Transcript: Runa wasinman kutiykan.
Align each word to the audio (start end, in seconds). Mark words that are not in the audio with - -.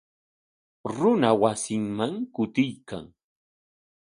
Runa 0.95 1.29
wasinman 1.41 2.13
kutiykan. 2.33 3.05